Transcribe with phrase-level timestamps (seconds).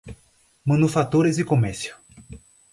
[0.65, 1.95] Manufaturas e Comércio